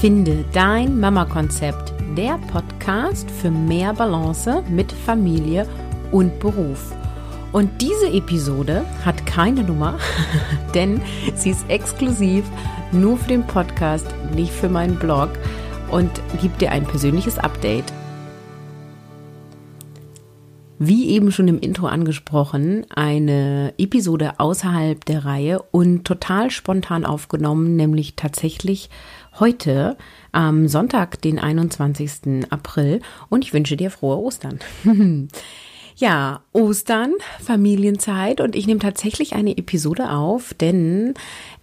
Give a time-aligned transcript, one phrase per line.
[0.00, 5.66] Finde dein Mama-Konzept, der Podcast für mehr Balance mit Familie
[6.12, 6.94] und Beruf.
[7.52, 9.98] Und diese Episode hat keine Nummer,
[10.74, 11.00] denn
[11.34, 12.44] sie ist exklusiv
[12.92, 15.30] nur für den Podcast, nicht für meinen Blog
[15.90, 16.10] und
[16.42, 17.90] gibt dir ein persönliches Update.
[20.78, 27.76] Wie eben schon im Intro angesprochen, eine Episode außerhalb der Reihe und total spontan aufgenommen,
[27.76, 28.90] nämlich tatsächlich
[29.38, 29.96] heute
[30.32, 32.50] am Sonntag, den 21.
[32.50, 34.58] April und ich wünsche dir frohe Ostern.
[35.98, 41.14] Ja, Ostern, Familienzeit und ich nehme tatsächlich eine Episode auf, denn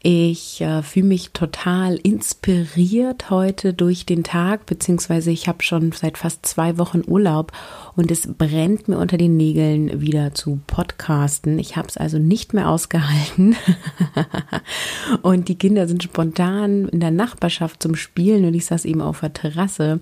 [0.05, 6.17] ich äh, fühle mich total inspiriert heute durch den Tag, beziehungsweise ich habe schon seit
[6.17, 7.53] fast zwei Wochen Urlaub
[7.95, 11.57] und es brennt mir unter den Nägeln wieder zu podcasten.
[11.57, 13.55] Ich habe es also nicht mehr ausgehalten.
[15.21, 19.21] und die Kinder sind spontan in der Nachbarschaft zum Spielen und ich saß eben auf
[19.21, 20.01] der Terrasse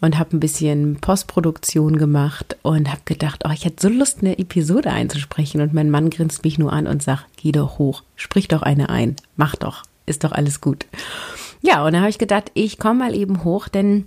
[0.00, 4.38] und habe ein bisschen Postproduktion gemacht und habe gedacht, oh, ich hätte so Lust, eine
[4.38, 5.60] Episode einzusprechen.
[5.60, 8.88] Und mein Mann grinst mich nur an und sagt, geh doch hoch, sprich doch eine
[8.88, 10.86] ein, mach doch, ist doch alles gut.
[11.60, 14.06] Ja, und da habe ich gedacht, ich komme mal eben hoch, denn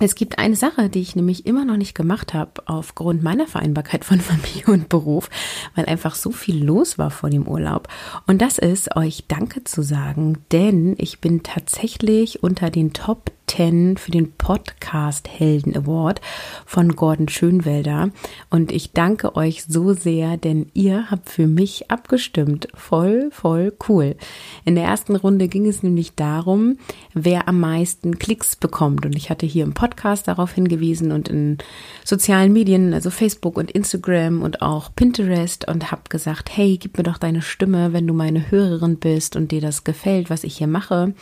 [0.00, 4.04] es gibt eine Sache, die ich nämlich immer noch nicht gemacht habe, aufgrund meiner Vereinbarkeit
[4.04, 5.30] von Familie und Beruf,
[5.76, 7.88] weil einfach so viel los war vor dem Urlaub.
[8.26, 13.96] Und das ist, euch Danke zu sagen, denn ich bin tatsächlich unter den Top 10
[13.96, 16.20] für den Podcast Helden Award
[16.66, 18.10] von Gordon Schönwelder.
[18.50, 22.68] Und ich danke euch so sehr, denn ihr habt für mich abgestimmt.
[22.74, 24.16] Voll, voll cool.
[24.64, 26.78] In der ersten Runde ging es nämlich darum,
[27.14, 29.04] wer am meisten Klicks bekommt.
[29.04, 31.58] Und ich hatte hier im Podcast darauf hingewiesen und in
[32.04, 37.04] sozialen Medien, also Facebook und Instagram und auch Pinterest und habe gesagt, hey, gib mir
[37.04, 40.66] doch deine Stimme, wenn du meine Hörerin bist und dir das gefällt, was ich hier
[40.66, 41.14] mache.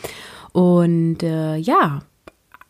[0.53, 2.01] Und äh, ja,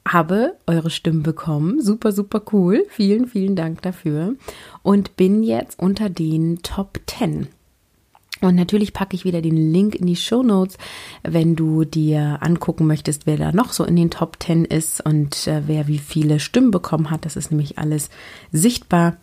[0.08, 1.82] habe eure Stimmen bekommen.
[1.82, 2.86] Super, super cool.
[2.90, 4.36] Vielen, vielen Dank dafür.
[4.84, 7.48] Und bin jetzt unter den Top 10.
[8.42, 10.78] Und natürlich packe ich wieder den Link in die Show Notes,
[11.24, 15.48] wenn du dir angucken möchtest, wer da noch so in den Top 10 ist und
[15.48, 17.26] äh, wer wie viele Stimmen bekommen hat.
[17.26, 18.10] Das ist nämlich alles
[18.52, 19.18] sichtbar.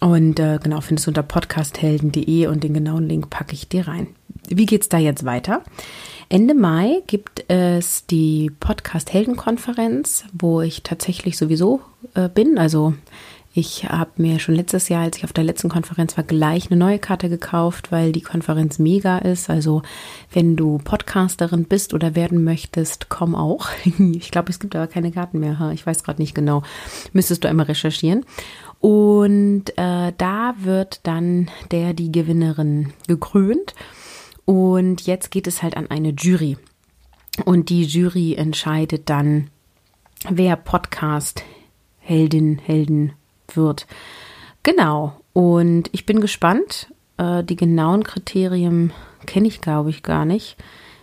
[0.00, 4.08] Und äh, genau, findest du unter podcasthelden.de und den genauen Link packe ich dir rein.
[4.48, 5.62] Wie geht's da jetzt weiter?
[6.28, 11.80] Ende Mai gibt es die Podcast Heldenkonferenz, wo ich tatsächlich sowieso
[12.14, 12.58] äh, bin.
[12.58, 12.94] Also
[13.56, 16.78] ich habe mir schon letztes Jahr, als ich auf der letzten Konferenz war, gleich eine
[16.78, 19.48] neue Karte gekauft, weil die Konferenz mega ist.
[19.48, 19.82] Also
[20.32, 23.68] wenn du Podcasterin bist oder werden möchtest, komm auch.
[23.98, 25.70] Ich glaube, es gibt aber keine Karten mehr.
[25.72, 26.62] Ich weiß gerade nicht genau.
[27.12, 28.24] Müsstest du einmal recherchieren.
[28.80, 33.74] Und äh, da wird dann der, die Gewinnerin gekrönt.
[34.44, 36.56] Und jetzt geht es halt an eine Jury.
[37.44, 39.50] Und die Jury entscheidet dann,
[40.28, 41.42] wer Podcast
[41.98, 43.12] Heldin, Helden
[43.52, 43.86] wird.
[44.62, 45.20] Genau.
[45.32, 46.92] Und ich bin gespannt.
[47.16, 48.92] Äh, die genauen Kriterien
[49.26, 50.56] kenne ich, glaube ich, gar nicht,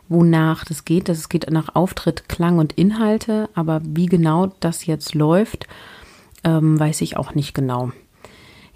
[0.09, 1.09] wonach das geht.
[1.09, 3.49] Das geht nach Auftritt, Klang und Inhalte.
[3.53, 5.67] Aber wie genau das jetzt läuft,
[6.43, 7.91] ähm, weiß ich auch nicht genau.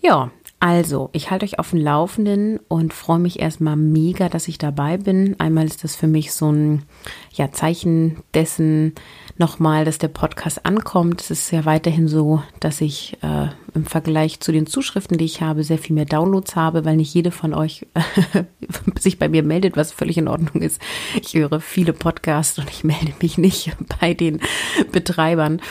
[0.02, 0.32] Ja,
[0.66, 4.98] also, ich halte euch auf dem Laufenden und freue mich erstmal mega, dass ich dabei
[4.98, 5.40] bin.
[5.40, 6.82] Einmal ist das für mich so ein
[7.34, 8.96] ja, Zeichen dessen
[9.38, 11.22] nochmal, dass der Podcast ankommt.
[11.22, 15.40] Es ist ja weiterhin so, dass ich äh, im Vergleich zu den Zuschriften, die ich
[15.40, 17.86] habe, sehr viel mehr Downloads habe, weil nicht jede von euch
[19.00, 20.82] sich bei mir meldet, was völlig in Ordnung ist.
[21.22, 23.72] Ich höre viele Podcasts und ich melde mich nicht
[24.02, 24.40] bei den
[24.92, 25.62] Betreibern.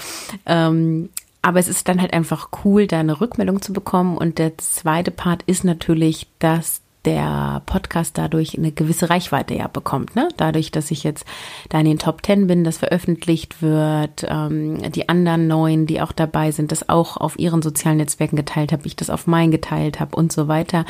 [0.47, 1.09] Ähm,
[1.45, 4.17] aber es ist dann halt einfach cool, da eine Rückmeldung zu bekommen.
[4.17, 10.17] Und der zweite Part ist natürlich, dass der Podcast dadurch eine gewisse Reichweite ja bekommt.
[10.17, 10.29] Ne?
[10.39, 11.27] Dadurch, dass ich jetzt
[11.69, 16.13] da in den Top Ten bin, das veröffentlicht wird, ähm, die anderen neuen, die auch
[16.13, 20.01] dabei sind, das auch auf ihren sozialen Netzwerken geteilt habe, ich das auf meinen geteilt
[20.01, 20.87] habe und so weiter,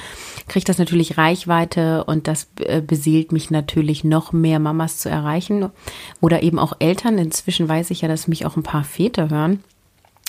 [0.46, 5.70] kriegt das natürlich Reichweite und das äh, beseelt mich natürlich noch mehr Mamas zu erreichen
[6.20, 7.18] oder eben auch Eltern.
[7.18, 9.64] Inzwischen weiß ich ja, dass mich auch ein paar Väter hören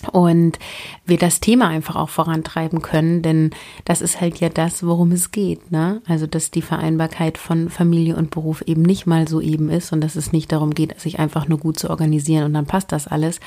[0.10, 0.60] und
[1.06, 3.52] wir das Thema einfach auch vorantreiben können, denn
[3.86, 6.02] das ist halt ja das, worum es geht, ne?
[6.08, 10.02] Also, dass die Vereinbarkeit von Familie und Beruf eben nicht mal so eben ist und
[10.02, 13.08] dass es nicht darum geht, sich einfach nur gut zu organisieren und dann passt das
[13.08, 13.40] alles,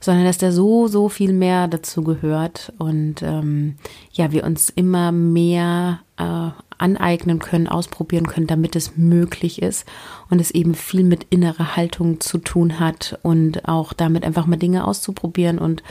[0.00, 3.76] sondern dass da so, so viel mehr dazu gehört und ähm,
[4.12, 6.50] ja, wir uns immer mehr äh,
[6.80, 9.86] aneignen können, ausprobieren können, damit es möglich ist
[10.30, 14.56] und es eben viel mit innerer Haltung zu tun hat und auch damit einfach mal
[14.56, 15.82] Dinge auszuprobieren und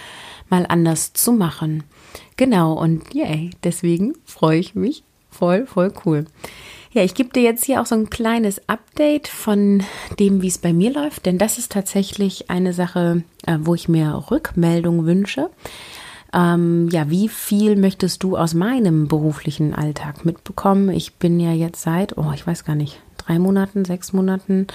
[0.50, 1.84] mal anders zu machen.
[2.38, 6.26] Genau, und yay, deswegen freue ich mich voll, voll cool.
[6.92, 9.84] Ja, ich gebe dir jetzt hier auch so ein kleines Update von
[10.20, 13.88] dem, wie es bei mir läuft, denn das ist tatsächlich eine Sache, äh, wo ich
[13.88, 15.52] mir Rückmeldung wünsche.
[16.34, 20.90] Ähm, ja, wie viel möchtest du aus meinem beruflichen Alltag mitbekommen?
[20.90, 24.66] Ich bin ja jetzt seit, oh, ich weiß gar nicht, drei Monaten, sechs Monaten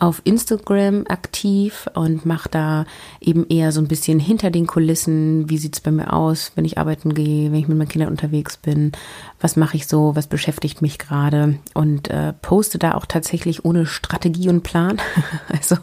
[0.00, 2.84] auf Instagram aktiv und mache da
[3.20, 5.48] eben eher so ein bisschen hinter den Kulissen.
[5.48, 8.10] Wie sieht es bei mir aus, wenn ich arbeiten gehe, wenn ich mit meinen Kindern
[8.10, 8.92] unterwegs bin?
[9.40, 10.16] Was mache ich so?
[10.16, 11.58] Was beschäftigt mich gerade?
[11.74, 15.00] Und äh, poste da auch tatsächlich ohne Strategie und Plan.
[15.48, 15.76] also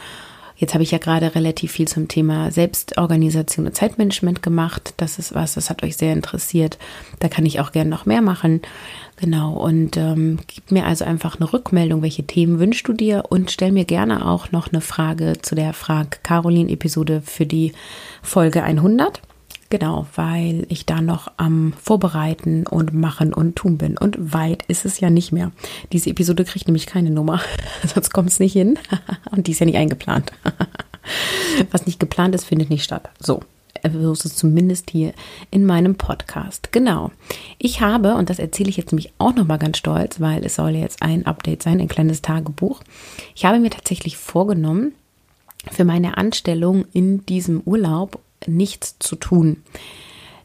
[0.58, 4.94] Jetzt habe ich ja gerade relativ viel zum Thema Selbstorganisation und Zeitmanagement gemacht.
[4.96, 6.78] Das ist was, das hat euch sehr interessiert.
[7.18, 8.62] Da kann ich auch gerne noch mehr machen.
[9.16, 13.50] Genau, und ähm, gib mir also einfach eine Rückmeldung, welche Themen wünschst du dir und
[13.50, 17.72] stell mir gerne auch noch eine Frage zu der Frag Caroline Episode für die
[18.22, 19.20] Folge 100.
[19.68, 23.98] Genau, weil ich da noch am Vorbereiten und Machen und Tun bin.
[23.98, 25.50] Und weit ist es ja nicht mehr.
[25.92, 27.40] Diese Episode kriegt nämlich keine Nummer,
[27.86, 28.78] sonst kommt es nicht hin.
[29.30, 30.32] und die ist ja nicht eingeplant.
[31.70, 33.10] Was nicht geplant ist, findet nicht statt.
[33.20, 33.40] So,
[33.92, 35.12] so ist es zumindest hier
[35.50, 36.72] in meinem Podcast.
[36.72, 37.10] Genau.
[37.58, 40.70] Ich habe, und das erzähle ich jetzt nämlich auch nochmal ganz stolz, weil es soll
[40.70, 42.82] jetzt ein Update sein, ein kleines Tagebuch.
[43.34, 44.92] Ich habe mir tatsächlich vorgenommen,
[45.70, 49.62] für meine Anstellung in diesem Urlaub nichts zu tun.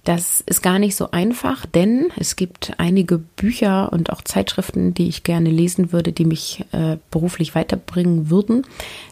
[0.03, 5.07] Das ist gar nicht so einfach, denn es gibt einige Bücher und auch Zeitschriften, die
[5.07, 8.65] ich gerne lesen würde, die mich äh, beruflich weiterbringen würden.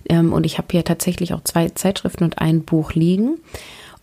[0.09, 3.37] Ähm, und ich habe hier tatsächlich auch zwei Zeitschriften und ein Buch liegen.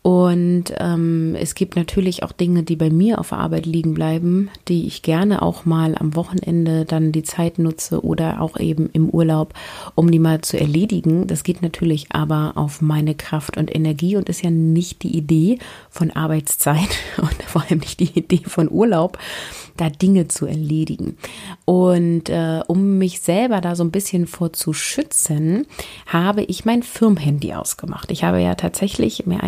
[0.07, 4.51] Und ähm, es gibt natürlich auch Dinge, die bei mir auf der Arbeit liegen bleiben,
[4.69, 9.11] die ich gerne auch mal am Wochenende dann die Zeit nutze oder auch eben im
[9.11, 9.53] Urlaub,
[9.97, 11.27] um die mal zu erledigen.
[11.27, 15.59] Das geht natürlich aber auf meine Kraft und Energie und ist ja nicht die Idee
[15.91, 19.19] von Arbeitszeit und vor allem nicht die Idee von Urlaub,
[19.77, 21.17] da Dinge zu erledigen.
[21.65, 25.67] Und äh, um mich selber da so ein bisschen vor zu schützen,
[26.07, 28.13] habe ich mein Firmenhandy ausgemacht.
[28.13, 29.43] Ich habe ja tatsächlich mir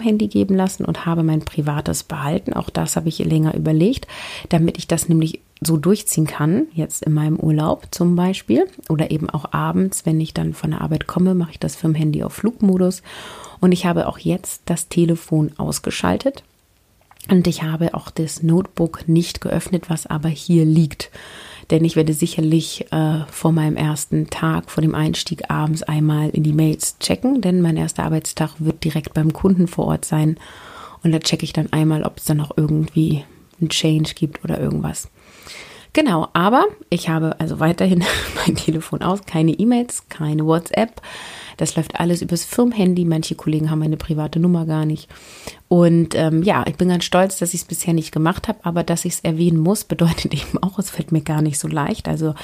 [0.00, 2.52] ein Firmenhandy geben lassen und habe mein privates behalten.
[2.52, 4.06] Auch das habe ich länger überlegt,
[4.48, 9.28] damit ich das nämlich so durchziehen kann, jetzt in meinem Urlaub zum Beispiel oder eben
[9.28, 13.02] auch abends, wenn ich dann von der Arbeit komme, mache ich das Firmenhandy auf Flugmodus
[13.60, 16.44] und ich habe auch jetzt das Telefon ausgeschaltet
[17.28, 21.10] und ich habe auch das Notebook nicht geöffnet, was aber hier liegt.
[21.70, 26.42] Denn ich werde sicherlich äh, vor meinem ersten Tag, vor dem Einstieg abends einmal in
[26.42, 30.36] die Mails checken, denn mein erster Arbeitstag wird direkt beim Kunden vor Ort sein.
[31.02, 33.24] Und da checke ich dann einmal, ob es dann noch irgendwie
[33.60, 35.08] ein Change gibt oder irgendwas.
[35.92, 38.04] Genau, aber ich habe also weiterhin
[38.46, 41.00] mein Telefon aus, keine E-Mails, keine WhatsApp.
[41.56, 43.04] Das läuft alles übers Firmenhandy.
[43.04, 45.10] Manche Kollegen haben meine private Nummer gar nicht.
[45.68, 48.82] Und ähm, ja, ich bin ganz stolz, dass ich es bisher nicht gemacht habe, aber
[48.82, 52.08] dass ich es erwähnen muss, bedeutet eben auch, es fällt mir gar nicht so leicht.
[52.08, 52.34] Also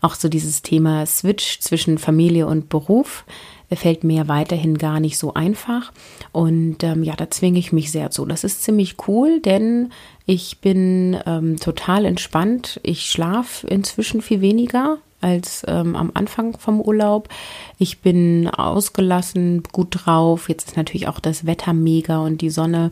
[0.00, 3.24] auch so dieses Thema Switch zwischen Familie und Beruf
[3.72, 5.92] fällt mir weiterhin gar nicht so einfach.
[6.32, 8.24] Und ähm, ja, da zwinge ich mich sehr zu.
[8.26, 9.90] Das ist ziemlich cool, denn
[10.26, 12.80] Ich bin ähm, total entspannt.
[12.82, 17.30] Ich schlafe inzwischen viel weniger als ähm, am Anfang vom Urlaub.
[17.78, 20.50] Ich bin ausgelassen, gut drauf.
[20.50, 22.90] Jetzt ist natürlich auch das Wetter mega und die Sonne.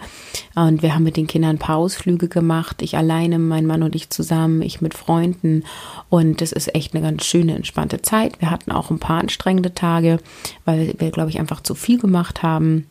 [0.54, 2.80] Und wir haben mit den Kindern ein paar Ausflüge gemacht.
[2.80, 5.64] Ich alleine, mein Mann und ich zusammen, ich mit Freunden.
[6.08, 8.40] Und es ist echt eine ganz schöne, entspannte Zeit.
[8.40, 10.18] Wir hatten auch ein paar anstrengende Tage,
[10.64, 12.86] weil wir, glaube ich, einfach zu viel gemacht haben.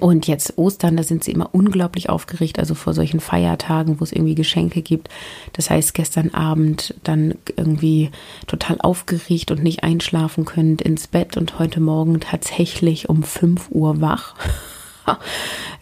[0.00, 4.12] Und jetzt Ostern, da sind sie immer unglaublich aufgeregt, also vor solchen Feiertagen, wo es
[4.12, 5.08] irgendwie Geschenke gibt.
[5.54, 8.10] Das heißt, gestern Abend dann irgendwie
[8.46, 14.00] total aufgeregt und nicht einschlafen könnt ins Bett und heute Morgen tatsächlich um 5 Uhr
[14.02, 14.34] wach.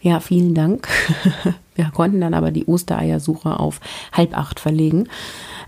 [0.01, 0.87] ja, vielen Dank.
[1.75, 3.81] Wir konnten dann aber die Ostereiersuche auf
[4.13, 5.09] halb acht verlegen.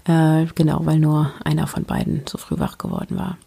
[0.05, 3.37] Äh, genau, weil nur einer von beiden so früh wach geworden war.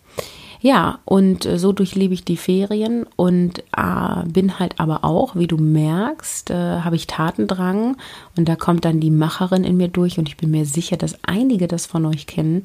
[0.63, 5.49] Ja, und äh, so durchlebe ich die Ferien und äh, bin halt aber auch, wie
[5.49, 7.97] du merkst, äh, habe ich Tatendrang
[8.37, 11.19] und da kommt dann die Macherin in mir durch und ich bin mir sicher, dass
[11.25, 12.63] einige das von euch kennen.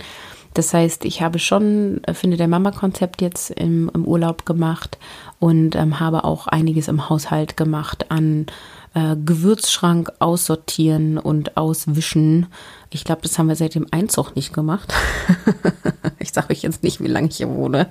[0.53, 4.99] Das heißt, ich habe schon, äh, finde der Mama-Konzept jetzt im, im, Urlaub gemacht
[5.39, 8.45] und ähm, habe auch einiges im Haushalt gemacht an
[8.97, 12.47] äh, Gewürzschrank aussortieren und auswischen.
[12.89, 14.91] Ich glaube, das haben wir seit dem Einzug nicht gemacht.
[16.19, 17.89] ich sage euch jetzt nicht, wie lange ich hier wohne.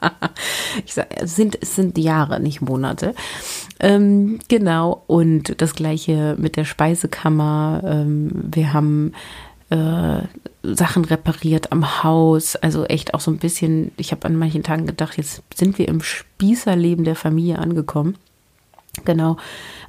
[0.86, 3.14] ich sag, es sind, es sind Jahre, nicht Monate.
[3.80, 5.02] Ähm, genau.
[5.08, 7.82] Und das gleiche mit der Speisekammer.
[7.84, 9.12] Ähm, wir haben
[9.68, 10.22] äh,
[10.62, 12.56] Sachen repariert am Haus.
[12.56, 15.86] Also echt auch so ein bisschen, ich habe an manchen Tagen gedacht, jetzt sind wir
[15.86, 18.16] im Spießerleben der Familie angekommen.
[19.04, 19.36] Genau.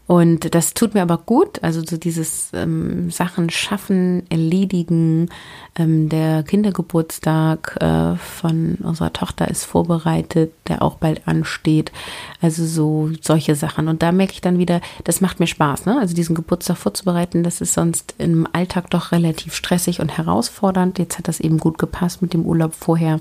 [0.07, 5.29] Und das tut mir aber gut, also so dieses ähm, Sachen schaffen, erledigen.
[5.75, 11.91] Ähm, der Kindergeburtstag äh, von unserer Tochter ist vorbereitet, der auch bald ansteht.
[12.39, 13.87] Also so solche Sachen.
[13.87, 15.97] Und da merke ich dann wieder, das macht mir Spaß, ne?
[15.99, 20.99] Also diesen Geburtstag vorzubereiten, das ist sonst im Alltag doch relativ stressig und herausfordernd.
[20.99, 23.19] Jetzt hat das eben gut gepasst mit dem Urlaub vorher.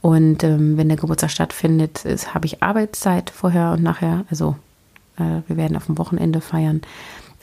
[0.00, 4.56] Und ähm, wenn der Geburtstag stattfindet, habe ich Arbeitszeit vorher und nachher, also
[5.18, 6.82] wir werden auf dem Wochenende feiern.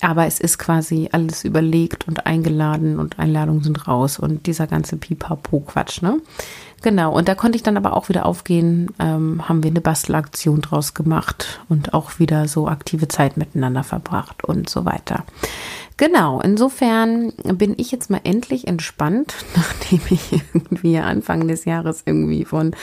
[0.02, 4.98] Aber es ist quasi alles überlegt und eingeladen und Einladungen sind raus und dieser ganze
[4.98, 6.20] Pipapo-Quatsch, ne?
[6.82, 10.62] Genau, und da konnte ich dann aber auch wieder aufgehen, ähm, haben wir eine Bastelaktion
[10.62, 15.24] draus gemacht und auch wieder so aktive Zeit miteinander verbracht und so weiter.
[15.98, 22.44] Genau, insofern bin ich jetzt mal endlich entspannt, nachdem ich irgendwie Anfang des Jahres irgendwie
[22.44, 22.76] von,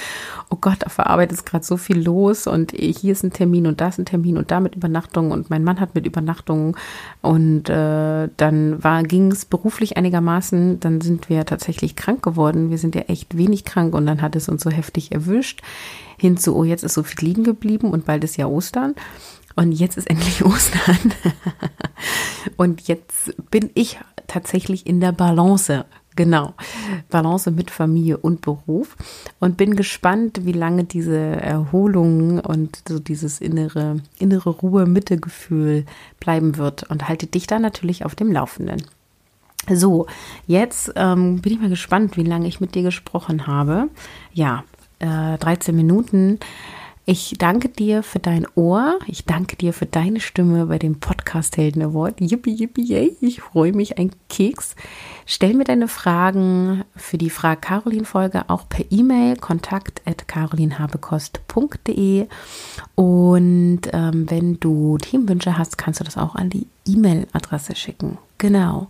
[0.49, 3.67] oh Gott, auf der Arbeit ist gerade so viel los und hier ist ein Termin
[3.67, 6.75] und da ist ein Termin und da mit Übernachtung und mein Mann hat mit Übernachtung
[7.21, 12.71] und äh, dann ging es beruflich einigermaßen, dann sind wir tatsächlich krank geworden.
[12.71, 15.61] Wir sind ja echt wenig krank und dann hat es uns so heftig erwischt.
[16.17, 18.95] Hinzu, oh, jetzt ist so viel liegen geblieben und bald ist ja Ostern.
[19.55, 21.15] Und jetzt ist endlich Ostern.
[22.57, 25.85] und jetzt bin ich tatsächlich in der Balance.
[26.15, 26.53] Genau.
[27.09, 28.97] Balance mit Familie und Beruf.
[29.41, 35.87] Und bin gespannt, wie lange diese Erholung und so dieses innere, innere Ruhe, Mittegefühl
[36.21, 36.83] bleiben wird.
[36.91, 38.83] Und halte dich da natürlich auf dem Laufenden.
[39.71, 40.07] So,
[40.47, 43.89] jetzt ähm, bin ich mal gespannt, wie lange ich mit dir gesprochen habe.
[44.33, 44.65] Ja,
[44.99, 46.41] äh, 13 Minuten.
[47.05, 49.01] Ich danke dir für dein Ohr.
[49.09, 52.21] Ich danke dir für deine Stimme bei dem Podcast Helden Award.
[52.21, 53.17] Yippie, yippie, yay.
[53.21, 54.77] Ich freue mich, ein Keks.
[55.27, 62.29] Stell mir deine Fragen für die Frag Caroline Folge auch per E-Mail kontakt at carolinhabekost.de
[62.95, 68.19] und ähm, wenn du Themenwünsche hast, kannst du das auch an die E-Mail-Adresse schicken.
[68.39, 68.89] Genau.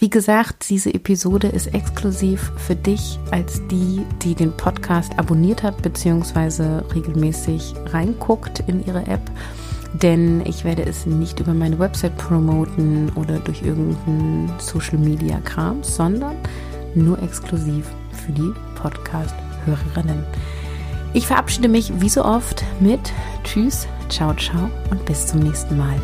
[0.00, 5.82] Wie gesagt, diese Episode ist exklusiv für dich als die, die den Podcast abonniert hat
[5.82, 6.84] bzw.
[6.94, 9.28] regelmäßig reinguckt in ihre App.
[9.94, 15.82] Denn ich werde es nicht über meine Website promoten oder durch irgendeinen Social Media Kram,
[15.82, 16.36] sondern
[16.94, 20.24] nur exklusiv für die Podcast-Hörerinnen.
[21.12, 23.00] Ich verabschiede mich wie so oft mit
[23.42, 25.96] Tschüss, ciao, ciao und bis zum nächsten Mal.